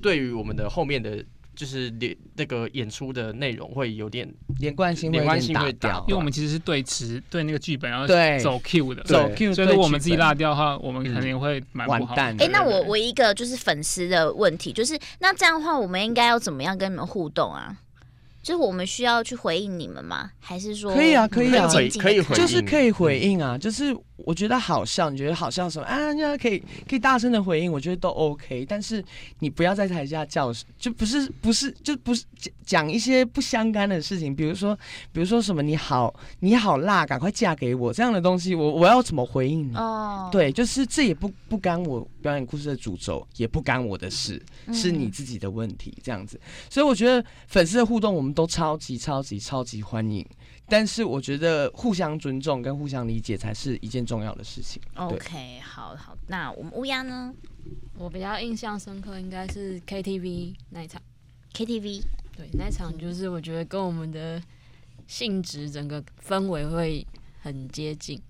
[0.01, 1.25] 对于我们的后面的。
[1.57, 12.14] 就是连那个演出的内容会有点连贯性，连贯性会掉，因为我们其实是对词对那个剧本，然后对走 Q 的，走 Q，所以如果我们自己落掉的话，我们肯定会蛮不好。
[12.14, 17.75] 哎，那我我一个就是粉丝的问题，就是那这样的话，我们应该要怎么样跟你们互动啊？
[18.46, 20.30] 就是我们需要去回应你们吗？
[20.38, 23.92] 还是说可以啊，可以啊，可以可以回应，就是可以回应啊，就是。
[24.24, 26.11] 我觉得好笑，你觉得好笑什么啊？
[26.14, 28.64] 那可以可以大声的回应，我觉得都 OK。
[28.66, 29.04] 但是
[29.40, 32.24] 你不要在台下叫，就不是不是就不是
[32.64, 34.74] 讲一些不相干的事情，比如说
[35.12, 39.76] 比如说什么你好你好辣，赶快嫁给我这样的东西，我我要怎么回应你？
[39.76, 40.32] 哦，oh.
[40.32, 46.40] 对，就是这也不不干我表演故事的主轴，也不干我的事，是你自己的问题这样子。
[46.70, 50.25] 所以我觉得粉丝的互动，我们都超级超级超级欢迎。
[50.68, 54.83] 但是我觉得互相尊重跟互相理解才是一件重要的事情。
[54.94, 57.33] OK，好好，那我们乌鸦呢？
[57.96, 61.01] 我比较印象深刻应该是 KTV 那一场。
[61.55, 62.03] KTV，
[62.37, 64.42] 对，那一场就是我觉得跟我们的
[65.07, 67.07] 性质整个氛围会
[67.40, 68.20] 很接近。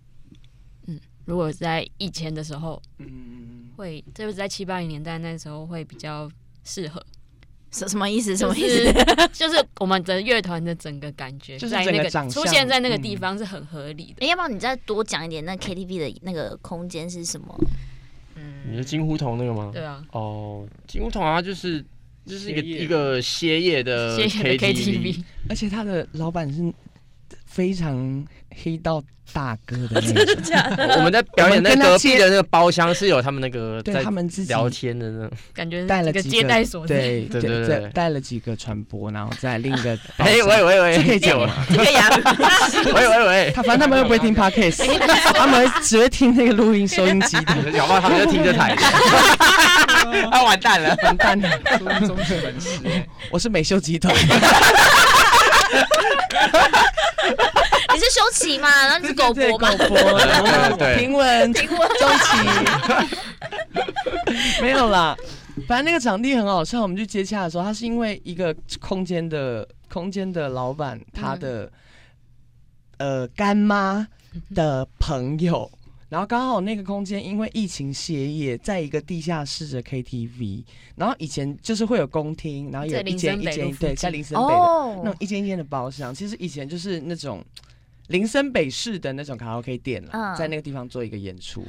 [0.86, 6.30] 嗯，如果在以前的时候，嗯，会，就是在七八零年代那时候会比较
[6.64, 7.04] 适合。
[7.76, 8.34] 什什么意思？
[8.36, 8.92] 什么意思？
[9.32, 14.24] 就是我们的乐团的整个感觉，就在那个出现在那个地方是很合理的。
[14.24, 17.54] 哎，要不要你再多讲一点，那 KTV 的那个空间是什么？
[18.36, 19.70] 嗯，你是金胡同那个吗？
[19.72, 20.02] 对啊。
[20.12, 21.84] 哦，金胡同啊，就是
[22.24, 26.72] 就是一个一个歇业的 KTV，而且他的老板是
[27.46, 28.24] 非常
[28.62, 30.26] 黑道大哥的 那
[30.86, 35.30] 种， 我们在表演那隔壁的那个包厢是有他们那个对他们自己聊天的那种。
[35.54, 41.52] 感觉，带了几个接待所，对对对对，带了几个传播，然后在另一个 哎喂喂喂，可以讲吗？
[41.68, 42.08] 可以啊，
[42.94, 44.84] 喂喂喂，他反正他们又不会听 Podcast，
[45.34, 48.76] 他们只会听那个录音收音机的，搞不好他们就听这台，
[50.30, 51.50] 啊完蛋了，完蛋了，
[52.06, 52.78] 忠实粉丝，
[53.30, 54.14] 我是美秀集团。
[57.94, 58.68] 你是修齐嘛？
[58.68, 59.70] 然后你是狗婆吗？
[59.76, 59.96] 狗婆，
[60.96, 62.36] 平稳，平稳，周齐，
[64.62, 65.16] 没有啦。
[65.66, 71.70] 反正那个场地很好笑，我们去接洽的时候，他是因为一个空间的空间的老板，他的、
[72.98, 74.06] 嗯、呃干妈
[74.54, 75.70] 的朋友。
[76.08, 80.64] 然后刚好那个空间因为疫情歇业，在一个地下室的 KTV。
[80.94, 86.14] 然后以前就是会有公厅，然后有一间一间对，在林森北的、哦、那种一间一间的包厢。
[86.14, 87.44] 其实以前就是那种
[88.08, 91.64] 林森北市的那种卡拉 OK 店了，嗯、在那个地方做一个演出。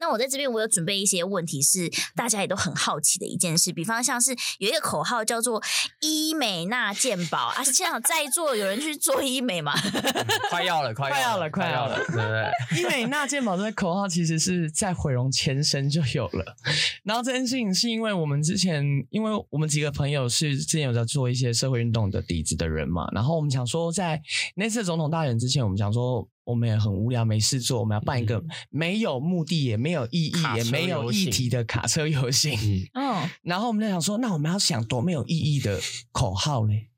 [0.00, 3.72] 那我在这边，我有准备一些问题，是大家也都很好奇的一件事。
[3.72, 5.62] 比方像是有一个口号叫做
[6.00, 9.74] “医美纳健保”，啊，现场在座有人去做医美吗？
[10.50, 12.80] 快要了，快要了，快要了，对不对？
[12.80, 16.56] 医美纳健保这个口号其实是在毁容前身就有了。
[17.02, 24.22] 然后这件事情是因为我们之前，因为我们几个朋友是之前有在做一些社会运动的底子的人嘛，然后我们想说，在
[24.54, 26.28] 那次总统大选之前，我们想说。
[26.48, 32.58] 我们也很无聊，没事做，我们要办一个没有目的也没有意义也没有议题的卡车游行。
[32.94, 35.78] 嗯，然后我们就想说，那我们要想多没有意义的
[36.10, 36.88] 口号嘞。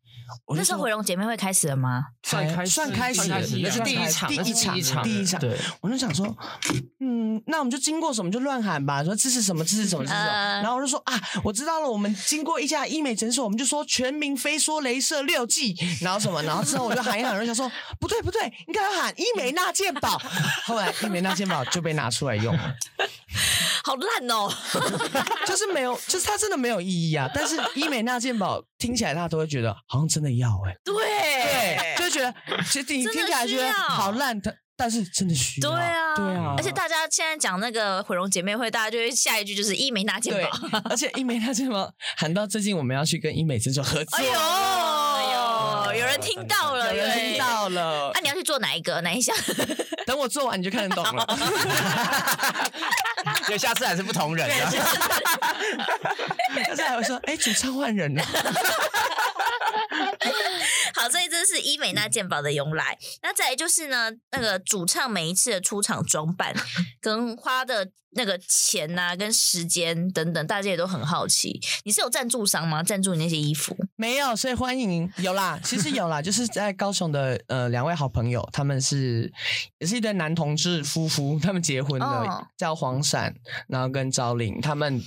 [0.56, 2.04] 那时候毁容姐妹会开始了吗？
[2.22, 3.28] 算开始算开始，
[3.62, 5.40] 那是第一场，第一场，第一场。
[5.40, 6.36] 对，我就想说，
[7.00, 10.60] 嗯，那我们就经过什么就乱喊吧，说支持什么支持什么支持什么。
[10.62, 20.20] 然后我就说啊，我知道了，我们经过一家医美诊所，我们就说全民飞梭镭射六 G，然后什么，然后之后我就喊一喊，我就想说不对不对，应该要喊医美纳健保。
[20.64, 22.74] 后来医美纳健保就被拿出来用了，
[23.90, 24.48] 好烂哦，
[25.44, 27.28] 就是没有，就是它真的没有意义啊。
[27.34, 30.94] 但是医美那健保听起来大家都会觉得好像真的要哎，对。
[30.94, 32.32] 对，就觉得
[32.64, 36.54] 其实你听起来觉得好烂，但但是真的需要，对啊，对啊。
[36.56, 48.10] 而且大家现在讲那个毁容姐妹会，大家就会下一句就是医美纳健保，而且医美纳健保喊到最近我们要去跟医美诊所合作，哎呦，哎呦，哦，有人听到了，有人听到了。
[48.10, 49.00] 啊，你要去做哪一个？
[49.02, 49.34] 哪一项？
[50.06, 51.26] 等我做完你就看得懂了。
[53.50, 54.70] 因为下次还是不同人啊。
[56.64, 58.22] 下次还会说，哎、欸，主唱换人了。
[60.94, 62.98] 好，所以这是伊美娜鉴宝的由来。
[63.22, 66.54] 那再来就是呢，那个主唱每一次的出场装扮
[67.00, 71.58] 跟花的那个钱呐、啊，跟时间等等，大家也都很好奇。
[71.84, 72.82] 你是有赞助商吗？
[72.82, 73.74] 赞助你那些衣服？
[73.96, 79.32] 没有，所以欢迎有啦，其实有啦，就是在高雄的呃两位好朋友，他们是
[79.78, 83.34] 也是一对男同志夫妇，他们结婚了，哦、叫黄闪，
[83.68, 85.00] 然后跟昭玲，他们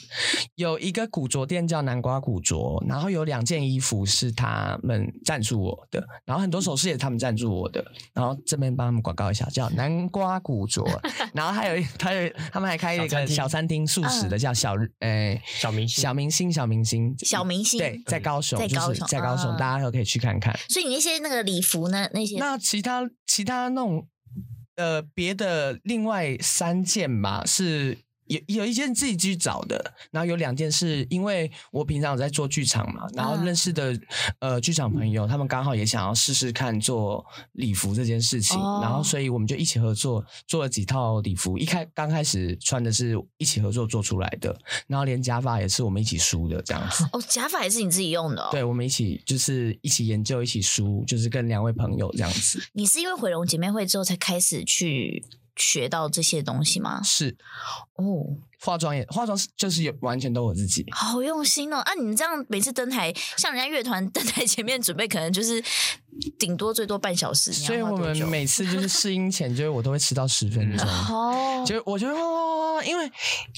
[0.56, 10.86] 有一个古着店叫南瓜古着，然后有两件衣服是他们赞助我的，然后很多首饰也是他们赞助我的，然后这边帮他们广告一下，叫南瓜古着，
[11.34, 12.94] 然后还有他有 他们还开。
[12.94, 20.56] 一个小餐厅素食的叫小诶、欸、小明星小明星小明星小明星对，在高雄，在高雄，在高雄，大家都可以去看看。
[20.70, 22.08] 所以你那些那个礼服呢？
[22.14, 24.08] 那些那其他其他那种
[24.76, 27.98] 呃别的另外三件吧是。
[28.28, 34.00] 有有一件自己去找的，然后有两件是因为我平常有在做剧场嘛，然后认识的
[34.40, 41.58] 呃剧场朋友，他们刚好也想要试试看做礼服这件事情，哦、然后所以我们就一起合作做了几套礼服。
[41.58, 44.56] 一开刚开始穿的是一起合作做出来的，
[44.88, 47.04] 然后连假发也是我们一起梳的这样子。
[47.12, 48.50] 哦，假发也是你自己用的、哦？
[48.52, 52.62] 对，我们一起就是一起研究一起梳，就是跟两位朋友这样子。
[52.74, 55.24] 你是因为毁容姐妹会之后才开始去？
[55.56, 57.02] 学到这些东西吗？
[57.04, 57.38] 是
[57.96, 61.78] 哦，化妆也化妆就是也完全都我自己，好用心哦。
[61.78, 65.64] 啊，你们这样每次登台，像人家乐团登台前面准备，可能就是
[66.38, 67.52] 顶多最多半小时。
[67.54, 70.88] 所以我们每次就是试音前， 就是我都会迟到十分钟。
[70.88, 73.10] 哦，就我觉得哇，因为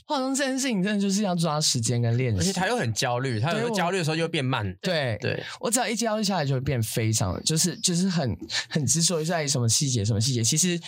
[0.05, 4.73] 化妆这件事情真的就是要抓时间跟练习，而且他又很焦虑，他有时候焦虑的时候就会变慢。
[4.81, 8.37] 对对，我只要一焦虑下来，就会变非常，就是就是很
[8.69, 10.79] 很执着于在什么细节什么细节，其实。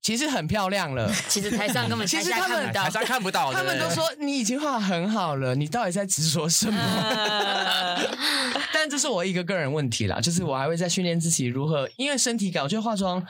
[0.00, 3.52] 其实很漂亮了， 其实台上根本其实看不到，台上看不到。
[3.52, 6.80] 他们都说你已经画很好了，你到底在执着什么？
[8.72, 13.24] 但这是我一个个人问题啦，就是我还会在训练自己如何，因为身体感，我觉得化妆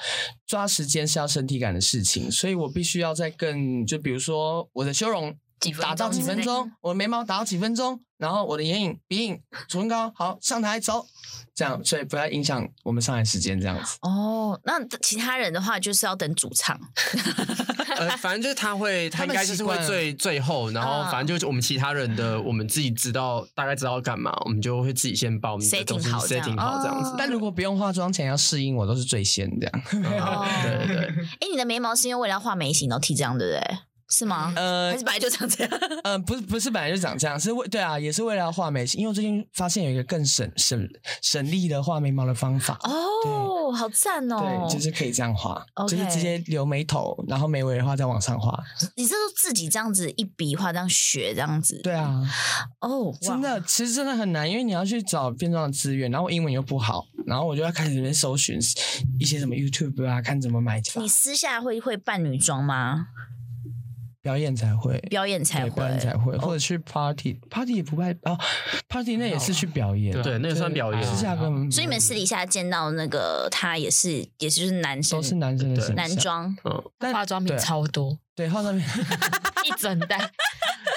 [0.47, 5.35] 抓时间是要身体感的事情，所以我必须要在更，就比如说我的修容
[5.73, 11.07] 打到几分钟，我的眉毛打到几分钟，然后我的眼影、鼻影、唇膏，好，上台走。
[11.55, 13.97] 这样，所以不要影响我们上台时间，这样子。
[14.03, 16.77] 哦，那其他人的话就是要等主唱。
[17.97, 25.69] 呃，反正就是他会，他应该就是会最最后，然后反正就是我们其他人的，我们自己知道大概知道要干嘛，我们就会自己先报名。
[25.69, 27.11] setting 好这样，setting 好这样子。
[27.11, 29.83] 哦、但如果不用化妆前要试音，我都是最先这样。
[30.21, 31.07] 哦、对对对。
[31.41, 33.79] 哎，你的眉毛是因为为了要画眉形然后剃这样，对不对？
[34.09, 34.53] 是吗？
[34.57, 35.79] 呃， 还是本来就长这样？
[36.05, 39.01] 嗯、呃，不是，不是本来就长这样，是为对啊，也是为了要画眉形。
[39.01, 40.89] 因为我最近发现有一个更省省
[41.23, 42.79] 省力的画眉毛的方法。
[42.83, 44.67] 哦，好赞哦！
[44.69, 48.63] 对，就是可以这样画.就是直接留眉头，然后眉尾的话再往上画。
[48.97, 51.81] 你这都自己这样子一笔画，这样学这样子？
[51.83, 52.23] 对啊。
[52.81, 58.59] 哦，oh, 真的，其实真的很难，因为你要去找变装的资源，然后我英文又不好，然后我就要开始里面搜寻
[59.19, 60.81] 一些什么 YouTube 啊，看怎么买。
[60.97, 63.09] 你私下会会扮女装吗？
[64.25, 68.35] 表演才会，表演才会，表演才会，或者去 party，party 也不拜哦
[68.89, 71.05] ，party 那也是去表演，对，那也算表演。
[71.05, 78.87] 私下跟，所以你们私底下见到那个他也是，也是就是男生，都是男生的男装，嗯，化妆品超多，对，化妆品。
[79.65, 80.31] 一整袋。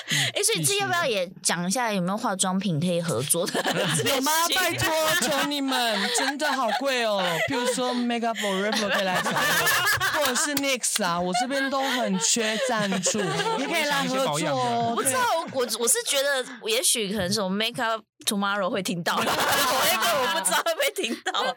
[0.34, 3.54] 哎，所以这要不要也讲一下有没有化妆品可以合作的？
[4.16, 4.32] 有吗？
[4.56, 4.90] 拜托，
[5.22, 7.22] 求你们，真的好贵哦。
[7.50, 13.20] 譬如说 Makeup Forever 可以来找我，或者是 NYX 啊，我这边都很缺赞助，
[13.58, 14.88] 你可以来合作哦。
[14.92, 15.20] 我不知道，
[15.52, 21.56] 我我是觉得，也许可能是我 Makeup Tomorrow 会听到，我那个我不知道会不会听到。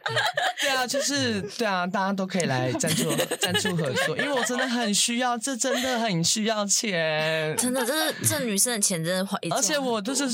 [0.61, 10.25] 对啊，就是对啊，大家都可以来赞助赞助合作，因为我真的很需要，这真的很需要钱，真的，这是这女生的钱真的花，而且我就是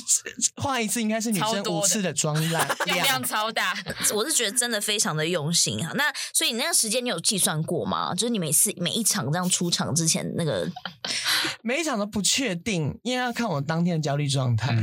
[0.56, 3.72] 画一次应该是女生五次的妆量，量超大。
[4.12, 5.92] 我是觉得真的非常的用心啊。
[5.94, 8.12] 那所以你那个时间你有计算过吗？
[8.14, 10.68] 就是你每次每一场这样出场之前那个，
[11.62, 14.76] 每一场都不确定，因为要看我当天的焦虑状态。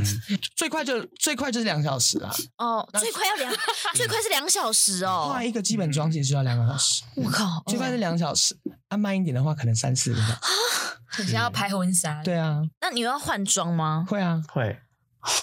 [0.56, 2.34] 最快就最快就是两小时啊。
[2.58, 3.54] 哦，最快要两，
[3.94, 5.30] 最快是两小时哦。
[5.32, 7.02] 画一个基本妆其实就要两个小时。
[7.16, 8.56] 我靠，最快是两小时，
[8.88, 11.24] 按慢一点的话可能三四个小时。
[11.24, 12.22] 你要拍婚纱？
[12.22, 12.62] 对啊。
[12.80, 14.04] 那你要换装吗？
[14.08, 14.78] 会啊，会。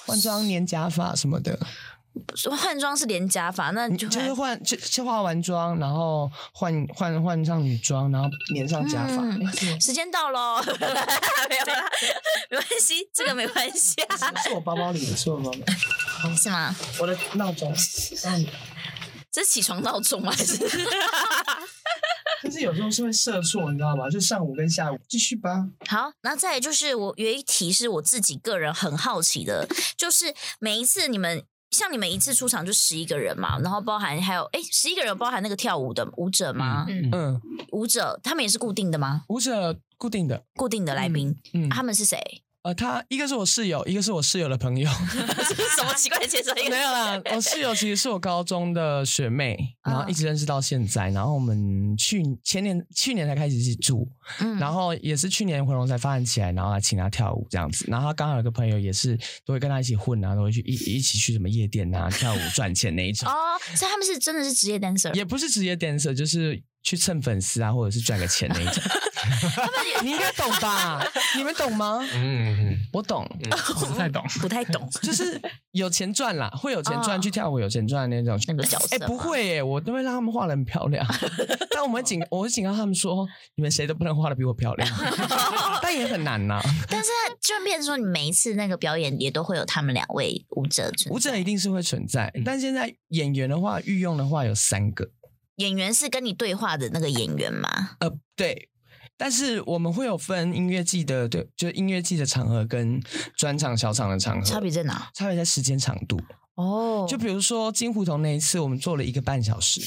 [0.05, 1.57] 换装、粘假发什么的。
[2.49, 9.17] 换装是连假发，那你就就是换，就就化完妆，然后换换换上女装，然后粘上假发。
[9.17, 10.93] 嗯、时间到喽， 没有
[11.65, 11.89] 啦，
[12.49, 14.17] 没关系，这个没关系啊。
[14.43, 15.57] 是我包包里的，是我包包。
[16.35, 16.75] 是吗？
[16.99, 17.73] 我的闹钟。
[19.31, 20.31] 这是起床闹钟吗？
[20.31, 20.57] 还是？
[22.43, 24.09] 但是有时候是会设错，你知道吗？
[24.09, 25.65] 就上午跟下午继续吧。
[25.87, 36.85] 好，那再来就是我有一题是我自己个人很好奇的，就是每一次你们像你们一次出场就十一个人嘛，然后包含还有哎十一个人包含那个跳舞的舞者吗？
[36.87, 37.41] 嗯嗯，
[37.71, 39.23] 舞者他们也是固定的吗？
[39.29, 42.43] 舞者固定的，固定的来宾，嗯，他们是谁？
[42.63, 44.87] 呃，他一个是我室友，一个是我室友的朋友。
[45.75, 46.53] 什么奇怪的介绍？
[46.69, 51.09] 没有啦，我室友其实是我高中的学妹，然后一直认识到现在。
[51.09, 54.07] 然后我们去前年去年才开始一起住，
[54.41, 57.85] 嗯，然后也是去年回龙才发展起来，然后来请他跳舞这样子。
[57.87, 63.27] 然后他刚好有个朋友也是都会跟他一起混啊，都会去一一起去什么夜店啊跳舞赚钱那一种。
[63.27, 63.33] 哦，
[63.75, 65.11] 所以他们是真的是职业 dancer？
[65.15, 66.61] 也不是职业 dancer，就是。
[66.83, 68.83] 去蹭粉丝啊，或者是赚个钱那一种，
[70.03, 71.05] 你应该懂吧？
[71.37, 71.99] 你们懂吗？
[72.13, 73.23] 嗯，我懂，
[73.79, 75.39] 我不太懂， 不太懂，就是
[75.71, 78.39] 有钱赚啦，会有钱赚，去跳舞有钱赚那种。
[78.47, 78.95] 那个角色。
[78.95, 81.05] 哎，不会哎，我都会让他们画的很漂亮，
[81.69, 84.89] 但我们警，我会警告他们说，你们谁都不能画的比我漂亮，
[85.81, 86.59] 但也很难呐。
[86.89, 87.09] 但是
[87.39, 95.07] 就变成说，你每一次那个表演也都会有他们两位舞者，舞者一定是会存在，但现在演员的话，御用的话有三个。
[95.61, 97.91] 演员是跟你对话的那个演员吗？
[97.99, 98.69] 呃，对，
[99.15, 102.99] 但是我们会有分音乐季的，对，就是音乐季的场合跟
[103.37, 105.09] 专场小场的场合，差别在哪？
[105.13, 106.19] 差别在时间长度。
[106.61, 109.81] 哦，就比如说金胡同那一次，我们做了一个半小时，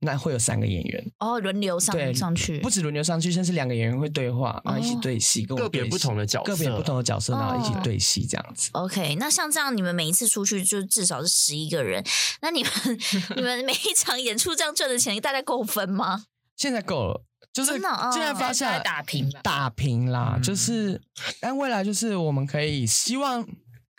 [0.00, 8.70] 那会有三个演员哦，轮流上对上去，不止轮流上去，甚至两个演员会对话，然后一起对戏，跟我个别不同的角色，个别不同的角色，然后一起对戏这样子。
[8.72, 12.04] OK，那像这样，你们每一次出去就至少是十一个人，
[12.40, 12.72] 那你们
[13.36, 16.24] 你们每一场演出这样赚的钱大概够分吗？
[16.56, 21.00] 现在够了，就是现在发现打平打平啦，就是
[21.40, 23.46] 但未来就是我们可以希望。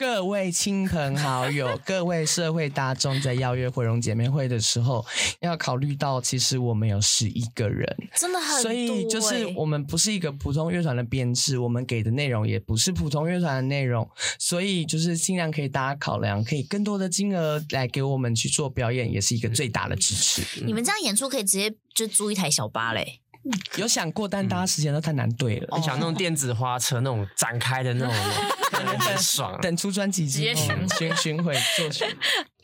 [0.01, 5.05] 各位亲朋好友， 各位社会大众，在邀约回龙姐妹会的时候，
[5.41, 8.61] 要考虑到，其实我们有十一个人，真的很多。
[8.63, 20.65] 所以就是我们不是一个普通乐团的编制，我们给的内容也不是普通乐团的内容，所以就是尽量可以大家考量，可以更多的金额来给我们去做表演，也是一个最大的支持。
[20.65, 23.21] 你们这样演出可以直接就租一台小巴嘞。
[23.77, 25.77] 有想过，但大家时间都太难对了。
[25.77, 28.13] 你想那种电子花车那种展开的那种，
[28.99, 29.59] 很爽。
[29.61, 30.61] 等出专辑之后，
[30.97, 32.07] 巡巡回做巡。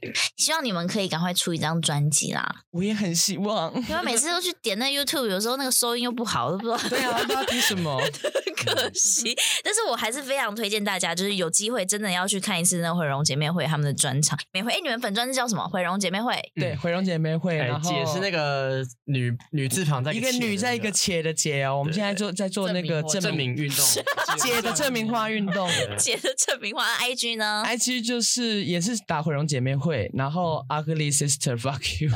[0.37, 2.63] 希望你们可以赶快出一张专辑啦！
[2.71, 6.77] 我也很希望，因为每次都去点那 YouTube，有时候那个收音又不好，都不知道。
[6.89, 7.99] 对啊，不知道听什么，
[8.55, 9.35] 可惜。
[9.63, 14.37] 但是我还是非常推荐大家，就是有机会真的要去看一次那毁容姐妹会他们的专场。
[14.53, 15.67] 每回哎，你们粉专是叫什么？
[15.67, 16.39] 毁容姐妹会。
[16.55, 17.57] 对，毁容姐妹会。
[17.57, 21.79] 然后姐是那个女女字旁在一个女在一个且的姐哦。
[21.79, 23.85] 我们现在做在做那个证明运动，
[24.37, 25.67] 姐的证明化运动，
[25.97, 26.85] 姐的证明化。
[26.97, 29.86] IG 呢？IG 就是也是打毁容姐妹会。
[29.87, 32.11] 会，然后 Ugly Sister Fuck You，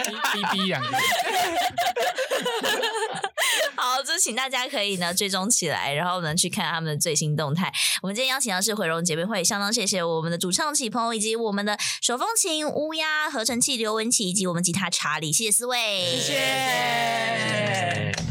[0.00, 0.88] 哔哔两个。
[3.76, 7.72] 好，就请大家可以呢追踪起来，然后呢去看他们的最新动态。
[8.02, 18.25] 我们今天邀请到是回龙姐妹会，相当谢谢我们的主唱启鹏，以及我们的手风琴乌鸦、合成器刘文琪，以及我们吉他查理，谢谢四位，谢谢。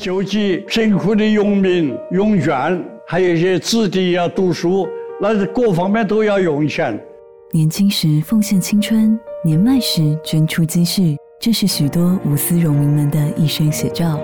[0.00, 4.88] 救济贫苦的农民用券，还有一些子弟要读书，
[5.20, 6.98] 那各方面都要用钱。
[7.52, 14.18] 年轻时奉献青春，年迈时捐出积蓄，这是许多无私荣民们的一生写照。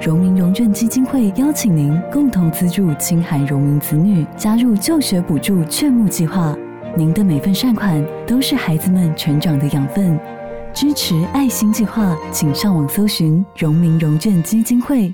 [0.00, 6.56] 荣民荣眷基金会邀请您共同资助青海荣民子女加入就学补助劝募计划，
[6.96, 10.18] 您的每份善款都是孩子们成长的养分。
[10.74, 15.12] 支持爱心计划，请上网搜寻荣民融券基金会。